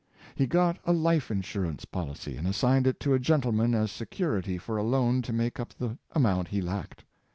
He 0.33 0.47
got 0.47 0.79
a 0.83 0.93
life 0.93 1.29
insurance 1.29 1.85
policy, 1.85 2.35
and 2.35 2.47
assigned 2.47 2.87
it 2.87 2.99
to 3.01 3.13
a 3.13 3.19
gentleman 3.19 3.75
as 3.75 3.91
se 3.91 4.05
curity 4.07 4.57
for 4.59 4.77
a 4.77 4.83
loan 4.83 5.21
to 5.21 5.31
make 5.31 5.59
up 5.59 5.75
the 5.75 5.95
amount 6.13 6.47
he 6.47 6.59
lacked. 6.59 7.05